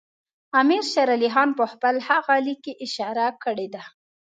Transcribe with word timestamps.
امیر 0.61 0.83
شېر 0.91 1.09
علي 1.15 1.29
خان 1.33 1.49
په 1.59 1.65
خپل 1.73 1.95
هغه 2.09 2.33
لیک 2.45 2.59
کې 2.65 2.73
اشاره 2.85 3.27
کړې 3.43 3.67
ده. 3.73 3.83